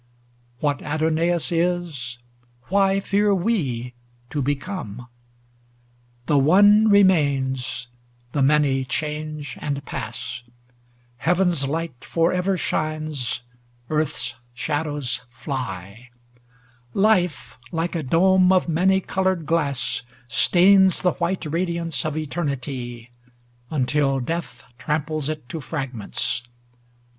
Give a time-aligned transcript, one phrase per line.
[0.61, 2.17] What Adonais is,
[2.69, 3.93] why fear we
[4.31, 4.97] to become?
[5.01, 5.05] LII
[6.25, 7.85] The One remains,
[8.31, 10.41] the many change and pass;
[11.17, 13.41] Heaven's light forever shines,
[13.91, 16.09] Earth's shadows fly;
[16.95, 23.11] Life, like a dome of many colored glass, Stains the white radiance of Eternity,
[23.69, 26.41] Until Death tramples it to fragments.